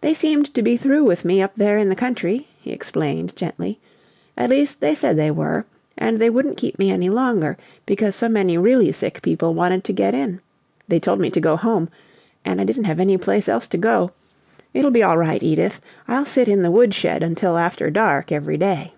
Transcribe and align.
"They 0.00 0.12
seemed 0.12 0.52
to 0.54 0.60
be 0.60 0.76
through 0.76 1.04
with 1.04 1.24
me 1.24 1.40
up 1.40 1.54
there 1.54 1.78
in 1.78 1.88
the 1.88 1.94
country," 1.94 2.48
he 2.58 2.72
explained, 2.72 3.36
gently. 3.36 3.78
"At 4.36 4.50
least 4.50 4.80
they 4.80 4.92
said 4.92 5.14
they 5.16 5.30
were, 5.30 5.64
and 5.96 6.18
they 6.18 6.28
wouldn't 6.28 6.56
keep 6.56 6.80
me 6.80 6.90
any 6.90 7.08
longer, 7.10 7.56
because 7.86 8.16
so 8.16 8.28
many 8.28 8.58
really 8.58 8.90
sick 8.90 9.22
people 9.22 9.54
wanted 9.54 9.84
to 9.84 9.92
get 9.92 10.16
in. 10.16 10.40
They 10.88 10.98
told 10.98 11.20
me 11.20 11.30
to 11.30 11.40
go 11.40 11.54
home 11.54 11.88
and 12.44 12.60
I 12.60 12.64
didn't 12.64 12.86
have 12.90 12.98
any 12.98 13.16
place 13.18 13.48
else 13.48 13.68
to 13.68 13.78
go. 13.78 14.10
It'll 14.74 14.90
be 14.90 15.04
all 15.04 15.16
right, 15.16 15.40
Edith; 15.40 15.80
I'll 16.08 16.26
sit 16.26 16.48
in 16.48 16.62
the 16.64 16.72
woodshed 16.72 17.22
until 17.22 17.56
after 17.56 17.88
dark 17.88 18.32
every 18.32 18.56
day." 18.56 18.94